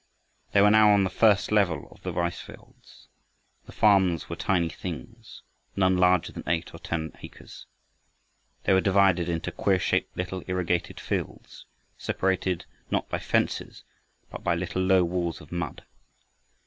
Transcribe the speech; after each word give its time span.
They 0.53 0.61
were 0.61 0.71
now 0.71 0.89
on 0.89 1.03
the 1.03 1.11
first 1.11 1.51
level 1.51 1.87
of 1.91 2.01
the 2.01 2.11
rice 2.11 2.39
fields. 2.41 3.07
The 3.67 3.71
farms 3.71 4.29
were 4.31 4.35
tiny 4.35 4.69
things, 4.69 5.43
none 5.75 5.95
larger 5.95 6.33
than 6.33 6.41
eight 6.47 6.73
or 6.73 6.79
ten 6.79 7.11
acres. 7.21 7.67
They 8.63 8.73
were 8.73 8.81
divided 8.81 9.29
into 9.29 9.51
queer 9.51 9.77
shaped 9.77 10.17
little 10.17 10.41
irrigated 10.47 10.99
fields, 10.99 11.67
separated 11.99 12.65
not 12.89 13.09
by 13.09 13.19
fences, 13.19 13.83
but 14.31 14.43
by 14.43 14.55
little 14.55 14.81
low 14.81 15.03
walls 15.03 15.39
of 15.39 15.51
mud. 15.51 15.83